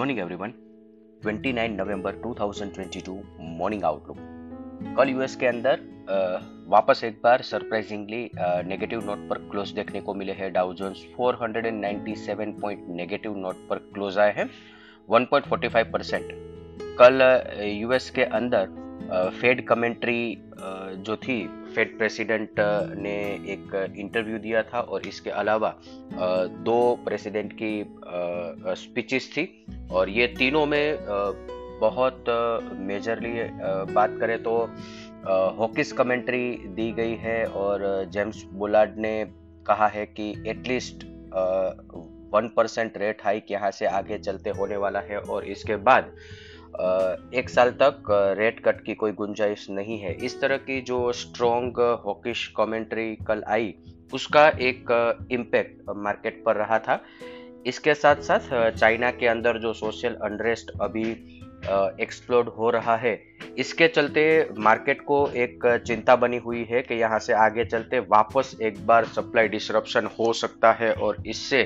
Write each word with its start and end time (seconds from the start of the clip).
Morning 0.00 0.18
everyone 0.18 0.52
29 1.26 1.70
नवंबर 1.70 2.14
2022 2.26 3.16
morning 3.40 3.82
outlook 3.84 4.18
कल 4.96 5.08
US 5.08 5.34
के 5.36 5.46
अंदर 5.46 5.80
वापस 6.68 7.02
एक 7.04 7.20
बार 7.24 7.42
सरप्राइजिंगली 7.42 8.30
नेगेटिव 8.66 9.04
नोट 9.04 9.28
पर 9.28 9.38
क्लोज 9.38 9.72
देखने 9.72 10.00
को 10.00 10.14
मिले 10.14 10.32
हैं। 10.32 10.52
Dow 10.52 10.72
Jones 10.74 11.02
497 11.20 12.60
point 12.60 12.86
negative 12.88 13.36
note 13.36 13.56
पर 13.70 13.78
क्लोज 13.94 14.18
आए 14.18 14.32
हैं 14.36 14.48
1.45 15.10 15.92
परसेंट 15.92 16.28
कल 17.00 17.20
यूएस 17.64 18.10
के 18.10 18.24
अंदर 18.40 19.30
फेड 19.40 19.66
कमेंट्री 19.66 20.20
जो 20.96 21.16
थी 21.16 21.38
फेड 21.74 21.96
प्रेसिडेंट 21.98 22.60
ने 22.98 23.16
एक 23.52 23.94
इंटरव्यू 23.98 24.38
दिया 24.38 24.62
था 24.62 24.80
और 24.80 25.06
इसके 25.06 25.30
अलावा 25.30 25.74
दो 26.68 26.78
प्रेसिडेंट 27.04 27.52
की 27.62 27.72
स्पीचेस 28.82 29.30
थी। 29.36 29.44
और 29.92 30.08
ये 30.08 30.26
तीनों 30.26 30.66
में 30.66 30.98
बहुत 31.80 32.24
मेजरली 32.78 33.32
बात 33.94 34.16
करें 34.20 34.42
तो 34.42 34.56
हॉकिस 35.58 35.92
कमेंट्री 35.92 36.50
दी 36.68 36.90
गई 36.92 37.14
है 37.14 37.44
और 37.46 38.04
जेम्स 38.12 38.42
बुलार्ड 38.52 38.98
ने 38.98 39.14
कहा 39.66 39.86
है 39.86 40.06
कि 40.06 40.30
at least 40.46 41.04
one 42.34 42.50
percent 42.56 42.98
rate 42.98 43.24
hike 43.24 43.50
यहाँ 43.50 43.70
से 43.70 43.86
आगे 43.86 44.18
चलते 44.18 44.50
होने 44.50 44.76
वाला 44.76 45.00
है 45.00 45.18
और 45.18 45.44
इसके 45.44 45.76
बाद 45.76 46.12
एक 47.34 47.48
साल 47.48 47.70
तक 47.82 48.10
रेट 48.38 48.60
कट 48.64 48.84
की 48.84 48.94
कोई 48.94 49.12
गुंजाइश 49.12 49.66
नहीं 49.70 49.98
है। 49.98 50.12
इस 50.16 50.40
तरह 50.40 50.56
की 50.58 50.80
जो 50.82 51.00
स्ट्रॉन्ग 51.12 51.80
हॉकिश 52.04 52.46
कमेंट्री 52.56 53.14
कल 53.28 53.42
आई, 53.48 53.74
उसका 54.12 54.48
एक 54.48 54.90
इम्पैक्ट 55.32 55.90
मार्केट 55.96 56.42
पर 56.46 56.56
रहा 56.56 56.78
था। 56.78 57.00
इसके 57.66 57.94
साथ 57.94 58.22
साथ 58.22 58.70
चाइना 58.70 59.10
के 59.10 59.26
अंदर 59.26 59.58
जो 59.58 59.72
सोशल 59.74 60.14
अनरेस्ट 60.24 60.70
अभी 60.80 61.10
एक्सप्लोड 62.00 62.48
हो 62.48 62.70
रहा 62.70 62.96
है, 62.96 63.12
इसके 63.58 63.88
चलते 63.88 64.22
मार्केट 64.58 65.00
को 65.00 65.26
एक 65.36 65.66
चिंता 65.86 66.16
बनी 66.16 66.36
हुई 66.36 66.64
है 66.70 66.80
कि 66.82 66.94
यहाँ 66.94 67.18
से 67.18 67.32
आगे 67.32 67.64
चलते 67.64 67.98
वापस 68.08 68.56
एक 68.62 68.86
बार 68.86 69.04
सप्लाई 69.06 69.48
डिसरप्शन 69.48 70.08
हो 70.18 70.32
सकता 70.32 70.72
है 70.72 70.92
और 70.92 71.16
इससे 71.26 71.62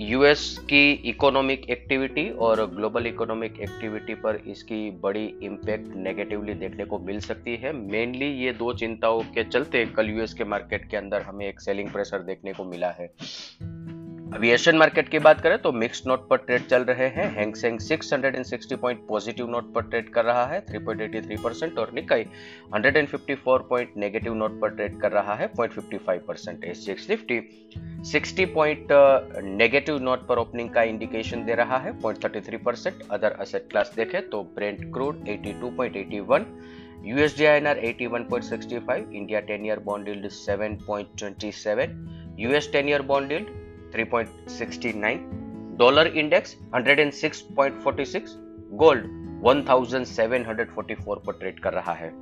यूएस 0.00 0.58
की 0.58 0.92
इकोनॉमिक 0.92 1.70
एक्टिविटी 1.70 2.30
और 2.30 2.66
ग्लोबल 2.66 3.06
इकोनॉमिक 3.06 3.58
एक्टिविटी 3.60 4.14
पर 4.14 4.36
इसकी 4.36 4.90
बड़ी 4.90 5.24
इम्पैक्ट 5.42 5.96
नेगेटिवली 5.96 6.54
देखने 6.54 6.84
को 6.84 6.98
मिल 6.98 7.20
सकती 7.20 7.56
है। 7.56 7.72
मेनली 7.72 8.30
ये 8.44 8.52
दो 8.52 8.72
चिंताओं 8.72 9.20
के 9.20 9.44
चलते 9.44 9.86
कल 9.86 10.10
यूएस 10.10 10.34
के 10.34 10.44
मार्केट 10.44 10.90
के 10.90 10.96
अंदर 10.96 11.22
हमें 11.22 11.46
एक 11.46 11.60
सेलिंग 11.60 11.90
प्रेशर 11.90 12.18
देखने 12.18 12.52
को 12.52 12.64
मिला 12.64 12.90
है। 12.90 13.10
अभी 14.34 14.50
एशियन 14.50 14.76
मार्केट 14.76 15.08
की 15.08 15.18
बात 15.18 15.40
करें 15.40 15.56
तो 15.62 15.70
मिक्स 15.72 16.02
नोट 16.06 16.26
पर 16.28 16.36
ट्रेड 16.36 16.66
चल 16.68 16.82
रहे 16.84 17.06
हैं। 17.08 17.26
Hang Seng 17.34 17.78
660 17.80 18.76
point 18.76 19.06
positive 19.08 19.50
note 19.50 19.72
पर 19.74 19.82
ट्रेड 19.82 20.08
कर 20.12 20.24
रहा 20.24 20.44
है 20.46 20.60
3.83 20.66 21.38
परसेंट 21.42 21.78
और 21.78 21.92
निकाई 21.94 22.24
154 22.74 23.68
पॉइंट 23.68 23.92
नेगेटिव 23.96 24.34
नोट 24.34 24.60
पर 24.60 24.74
ट्रेड 24.74 25.00
कर 25.00 25.12
रहा 25.12 25.34
है 25.34 25.48
0.55 25.52 26.18
percent 26.26 26.64
S 26.64 27.06
Nifty 27.10 27.40
60 28.12 28.46
point 28.54 28.92
negative 29.54 30.02
note 30.02 30.26
पर 30.26 30.38
ओपनिंग 30.38 30.70
का 30.70 30.82
इंडिकेशन 30.92 31.44
दे 31.44 31.54
रहा 31.54 31.78
है 31.78 31.98
0.33 32.00 32.64
परसेंट 32.64 33.02
अदर 33.10 33.36
असेट 33.40 33.70
क्लास 33.70 33.92
देखें 33.96 34.20
तो 34.30 34.42
Brent 34.54 34.92
crude 34.92 35.24
82.81 35.28 36.52
USD 37.06 37.40
INR 37.48 37.76
81.65 37.86 39.12
India 39.12 39.40
10 39.48 39.66
year 39.68 39.82
bond 39.88 40.08
yield 40.08 40.24
7.27 40.36 41.94
US 42.44 42.68
10 42.76 42.88
year 42.88 43.02
bond 43.10 43.34
yield 43.34 43.60
3.69 43.96 45.18
dollar 45.78 46.06
index 46.06 46.56
106.46 46.74 48.20
gold 48.72 49.04
1744 49.44 51.26
पर 51.26 51.32
ट्रेड 51.32 51.58
कर 51.58 51.72
रहा 51.72 51.92
है। 51.92 52.12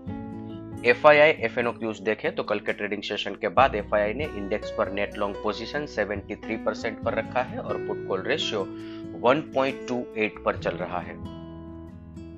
एफ़ 0.87 1.07
आई 1.07 1.33
क्यूज 1.33 2.01
देखे 2.01 2.31
तो 2.31 2.43
कल 2.43 2.59
के 2.59 2.73
ट्रेडिंग 2.73 3.03
सेशन 3.03 3.35
के 3.35 3.49
बाद 3.49 3.75
एफ़ 3.75 3.95
आई 3.95 4.03
आई 4.03 4.15
ने 4.15 4.25
इंडेक्स 4.25 4.71
पर 4.71 4.93
नेट 4.93 5.19
लॉन्ग 5.19 5.37
पोजीशन 5.37 5.87
73 5.87 6.65
परसेंट 6.65 7.03
पर 7.03 7.15
रखा 7.15 7.43
है 7.43 7.59
और 7.59 7.77
पुट 7.77 8.09
कॉल 8.09 8.23
रेशियो 8.23 8.65
1.28 9.21 10.45
पर 10.45 10.59
चल 10.59 10.71
रहा 10.71 10.99
है। 10.99 11.15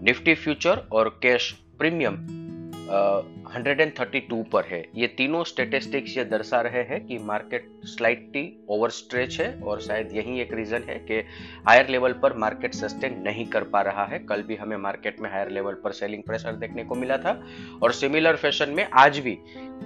निफ्टी 0.04 0.34
फ्यूचर 0.34 0.76
और 0.92 1.18
कैश 1.22 1.52
प्रीमियम 1.78 2.43
132 2.86 4.42
पर 4.52 4.64
है। 4.64 4.82
ये 4.94 5.06
तीनों 5.08 5.42
स्टेटिस्टिक्स 5.44 6.16
ये 6.18 6.24
दर्शा 6.24 6.60
रहे 6.60 6.82
हैं 6.82 7.00
कि 7.06 7.18
मार्केट 7.18 7.68
स्लाइटली 7.84 8.42
ओवर 8.68 8.90
स्ट्रेच 8.90 9.40
है 9.40 9.48
और 9.60 9.80
शायद 9.80 10.12
यही 10.12 10.40
एक 10.40 10.52
रीजन 10.54 10.82
है 10.88 10.98
कि 11.00 11.20
हायर 11.68 11.88
लेवल 11.88 12.12
पर 12.12 12.36
मार्केट 12.36 12.74
सस्टेन 12.74 13.18
नहीं 13.22 13.46
कर 13.46 13.64
पा 13.64 13.80
रहा 13.82 14.04
है। 14.04 14.18
कल 14.18 14.42
भी 14.42 14.56
हमें 14.56 14.76
मार्केट 14.76 15.20
में 15.20 15.30
हायर 15.30 15.50
लेवल 15.50 15.74
पर 15.74 15.92
सेलिंग 15.92 16.22
प्रेशर 16.22 16.56
देखने 16.56 16.84
को 16.84 16.94
मिला 16.94 17.16
था 17.18 17.40
और 17.82 17.92
सिमिलर 17.92 18.36
फ़ैशन 18.36 18.70
में 18.70 18.86
आज 18.94 19.18
भी 19.18 19.38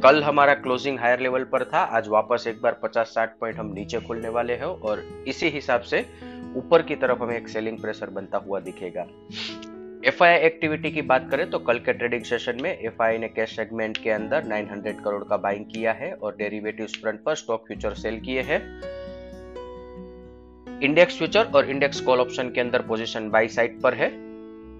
कल 0.03 0.23
हमारा 0.23 0.55
क्लोजिंग 0.55 0.99
हायर 0.99 1.21
लेवल 1.21 1.45
पर 1.45 1.65
था। 1.65 1.83
आज 1.97 2.09
वापस 2.09 2.47
एक 2.47 2.61
बार 2.63 2.81
50-60 2.85 3.39
पॉइंट 3.41 3.59
हम 3.59 3.73
नीचे 3.75 4.01
खुलने 4.01 4.29
वाले 4.29 4.55
हैं 4.55 4.65
और 4.65 5.05
इसी 5.29 5.49
हिसाब 5.49 5.81
से 5.83 6.05
ऊपर 6.57 6.83
की 6.83 6.95
तरफ़ 6.97 7.23
हमें 7.23 7.37
एक 7.37 7.49
सेलिंग 7.49 7.79
प्रेशर 7.79 8.11
बनता 8.11 8.39
हुआ 8.39 8.61
दिखेगा। 8.61 9.07
एफ़ 10.05 10.23
एक्टिविटी 10.25 10.91
की 10.91 11.03
बात 11.03 11.29
करें 11.31 11.51
तो 11.51 11.59
कल 11.59 11.79
के 11.79 11.93
ट्रेडिंग 11.93 12.23
सेशन 12.23 12.59
में 12.63 12.79
एफआई 12.79 13.19
ने 13.19 13.29
कैश 13.29 13.57
सेगमेंट 13.57 13.97
के 13.99 14.11
अंदर 14.11 14.45
900 14.45 14.93
करोड़ 15.05 15.25
का 15.25 15.37
बाइंग 15.37 15.65
किया 15.65 15.93
है 15.93 16.13
और 16.13 16.37
डेरिवेटिव 16.37 16.87
फ्रंट 16.87 17.23
पर 17.23 17.35
स्टॉक 17.35 17.67
फ्यूचर 17.67 17.95
सेल 17.95 18.21
किए 18.21 18.43
हैं। 18.43 18.61
इंडेक्स 20.83 21.19
फ्यूचर 21.19 21.45
और 21.45 21.71
इंडेक्स 21.71 22.01
कॉल 22.01 22.21
ऑप्शन 22.21 22.51
के 22.51 22.61
अंदर 22.61 22.83
पोजीशन 22.83 23.31
बाई 23.31 23.49
साइड 23.49 23.81
पर 23.81 23.95
है। 23.95 24.09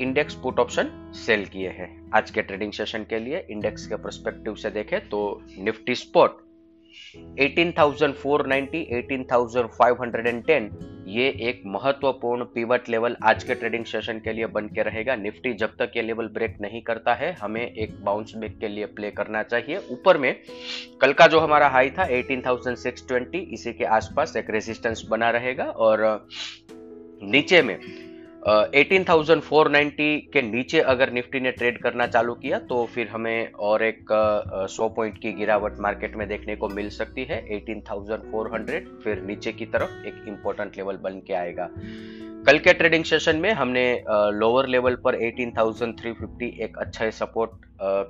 इंडेक्स 0.03 0.35
पुट 0.35 0.59
ऑप्शन 0.59 1.13
सेल 1.15 1.45
किए 1.47 1.69
हैं। 1.69 2.11
आज 2.15 2.31
के 2.31 2.43
ट्रेडिंग 2.43 2.73
सेशन 2.73 3.03
के 3.03 3.19
लिए 3.19 3.47
इंडेक्स 3.51 3.87
के 3.87 3.97
परस्पेक्टिव 3.97 4.55
से 4.55 4.71
देखें 4.71 5.09
तो 5.09 5.43
निफ्टी 5.59 5.95
स्पॉट 5.95 6.31
18,490, 7.41 8.85
18,510 8.93 10.71
ये 11.09 11.29
एक 11.41 11.63
महत्वपूर्ण 11.67 12.45
पीवट 12.45 12.89
लेवल 12.89 13.17
आज 13.25 13.45
के 13.45 13.55
ट्रेडिंग 13.55 13.85
सेशन 13.85 14.19
के 14.19 14.33
लिए 14.33 14.47
बन 14.47 14.67
के 14.67 14.83
रहेगा। 14.83 15.15
निफ्टी 15.17 15.53
जब 15.53 15.77
तक 15.77 15.93
ये 15.97 16.03
लेवल 16.03 16.27
ब्रेक 16.27 16.57
नहीं 16.61 16.83
करता 16.83 17.15
है 17.15 17.33
हमें 17.33 17.61
एक 17.61 17.95
बाउंस 18.05 18.33
बैक 18.37 18.59
के 18.59 18.69
लिए 18.69 18.87
प्ले 18.87 19.11
करना 19.11 19.43
चाहिए। 19.43 19.77
ऊपर 19.91 20.19
में 20.19 20.35
कल 21.01 21.13
का 21.13 21.27
जो 21.27 21.41
हमारा 21.41 21.69
हाई 21.69 21.91
था 21.91 22.07
18,620 22.09 23.41
इसी 23.53 23.73
के 23.73 23.85
आसपास 23.85 24.37
एक 24.37 24.51
रेजिस्टेंस 24.51 25.07
बना 25.11 25.31
रहेगा 25.31 25.65
और 25.65 26.29
नीचे 27.23 27.63
में 27.63 27.79
18,490 28.43 30.31
के 30.33 30.43
नीचे 30.43 30.81
अगर 30.81 31.11
निफ्टी 31.13 31.41
ने 31.41 31.51
ट्रेड 31.51 31.79
करना 31.83 32.07
चालू 32.07 32.35
किया 32.35 32.59
तो 32.59 32.85
फिर 32.87 33.09
हमें 33.09 33.53
और 33.53 33.83
एक 33.83 34.13
100 34.71 34.89
पॉइंट 34.89 35.19
की 35.19 35.33
गिरावट 35.33 35.79
मार्केट 35.81 36.17
में 36.17 36.27
देखने 36.29 36.57
को 36.57 36.69
मिल 36.69 36.89
सकती 36.91 37.25
है। 37.25 37.39
18,400 37.49 38.81
फिर 39.05 39.23
नीचे 39.23 39.53
की 39.53 39.67
तरफ़ 39.67 40.07
एक 40.07 40.25
इंपॉर्टेंट 40.29 40.77
लेवल 40.77 40.97
बन 40.97 41.21
के 41.27 41.35
आएगा। 41.35 41.69
कल 42.47 42.59
के 42.59 42.73
ट्रेडिंग 42.73 43.05
सेशन 43.05 43.37
में 43.37 43.51
हमने 43.53 43.85
लोअर 44.11 44.67
लेवल 44.69 44.95
पर 45.05 45.15
18,350 45.23 46.51
एक 46.61 46.79
अच्छा 46.79 47.11
सपोर्ट 47.11 47.51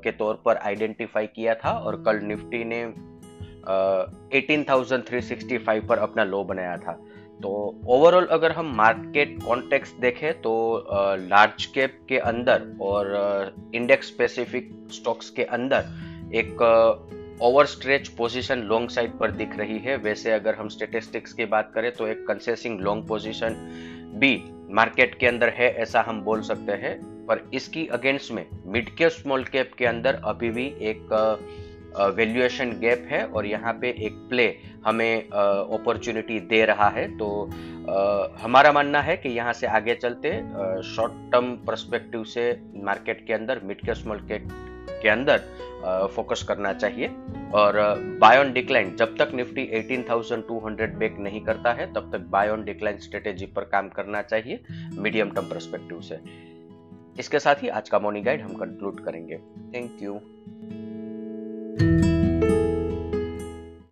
के 0.02 0.10
तौर 0.12 0.42
पर 0.44 0.56
आइडेंटिफाई 0.56 1.26
किया 1.26 1.54
था 1.54 1.70
और 1.70 2.02
कल 2.06 2.20
निफ्टी 2.24 2.64
ने 2.64 2.82
18,365 4.38 5.80
पर 5.88 5.98
अपना 5.98 6.24
लो 6.24 6.44
बनाया 6.44 6.76
था। 6.76 6.98
तो 7.42 7.50
ओवरऑल 7.86 8.26
अगर 8.26 8.52
हम 8.52 8.74
मार्केट 8.76 9.36
कॉन्टेक्स्ट 9.42 10.00
देखें 10.00 10.40
तो 10.42 10.52
लार्ज 11.20 11.64
कैप 11.66 11.98
के 12.08 12.18
अंदर 12.28 12.62
और 12.82 13.52
इंडेक्स 13.74 14.06
स्पेसिफिक 14.06 14.70
स्टॉक्स 14.92 15.30
के 15.30 15.44
अंदर 15.56 16.32
एक 16.34 16.62
over 17.42 17.66
stretch 17.66 18.08
position 18.08 18.62
long 18.68 18.90
side 18.90 19.12
पर 19.18 19.30
दिख 19.30 19.56
रही 19.58 19.78
है। 19.78 19.96
वैसे 19.96 20.32
अगर 20.32 20.54
हम 20.54 20.68
स्टेटिस्टिक्स 20.68 21.32
की 21.32 21.44
बात 21.46 21.70
करें 21.74 21.90
तो 21.92 22.06
एक 22.06 22.26
कंसेसिंग 22.28 22.80
लॉन्ग 22.80 23.06
पोजीशन 23.08 23.54
भी 24.14 24.32
मार्केट 24.74 25.14
के 25.18 25.26
अंदर 25.26 25.48
है, 25.48 25.70
ऐसा 25.74 26.00
हम 26.00 26.20
बोल 26.22 26.42
सकते 26.42 26.72
हैं। 26.72 26.96
पर 27.26 27.48
इसकी 27.54 27.86
अगेंस्ट 27.86 28.32
में 28.32 28.46
मिड 28.66 28.88
कैप 28.96 29.10
स्मॉल 29.10 29.44
कैप 29.44 29.72
के 29.78 29.86
अंदर 29.86 30.20
अभी 30.24 30.50
भी 30.50 30.66
एक 30.82 31.08
वैल्यूएशन 31.98 32.70
गैप 32.80 33.06
है 33.10 33.24
और 33.26 33.46
यहाँ 33.46 33.72
पे 33.72 33.88
एक 34.06 34.16
प्ले 34.28 34.46
हमें 34.86 35.28
अपॉर्चुनिटी 35.28 36.40
दे 36.40 36.64
रहा 36.64 36.88
है। 36.88 37.06
तो 37.18 37.28
आ, 37.88 38.42
हमारा 38.42 38.72
मानना 38.72 39.00
है 39.00 39.16
कि 39.16 39.28
यहाँ 39.28 39.52
से 39.52 39.66
आगे 39.66 39.94
चलते 39.94 40.32
शॉर्ट 40.86 41.12
टर्म 41.32 41.54
परस्पेक्टिव 41.66 42.24
से 42.24 42.50
मार्केट 42.84 43.26
के 43.26 43.32
अंदर 43.32 43.60
मिड 43.64 43.80
के 43.80 43.94
स्मॉल 43.94 44.20
के 44.30 44.38
के 44.92 45.08
अंदर 45.08 45.38
फोकस 46.14 46.42
करना 46.42 46.72
चाहिए। 46.72 47.08
और 47.54 47.76
बाय 48.20 48.38
ऑन 48.38 48.52
डिक्लाइन 48.52 48.94
जब 48.96 49.16
तक 49.16 49.30
निफ्टी 49.34 49.66
18,200 49.74 50.94
बैक 50.98 51.16
नहीं 51.18 51.40
करता 51.40 51.72
है 51.72 51.86
तब 51.94 52.10
तक 52.12 52.26
बाय 52.30 52.48
ऑन 52.50 52.64
डिक्लाइन 52.64 52.98
स्ट्रेटेजी 52.98 53.46
पर 53.46 53.64
काम 53.64 53.88
करना 53.88 54.22
चाहिए 54.22 54.60
मीडियम 54.98 55.30
टर्म 55.30 55.48
परस्पेक्टिव 55.48 56.00
से। 56.00 56.18
इसके 57.18 57.38
साथ 57.38 57.62
ही 57.62 57.68
आज 57.68 57.88
का 57.88 57.98
मॉर्निंग 57.98 58.24
गाइड 58.24 58.42
हम 58.42 58.54
कंक्लूड 58.54 59.04
करेंगे। 59.04 59.38
Thank 59.74 60.02
you 60.02 60.20